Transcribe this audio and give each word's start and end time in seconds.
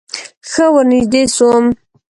ښه 0.51 0.65
ورنژدې 0.75 1.23
سوم. 1.35 1.65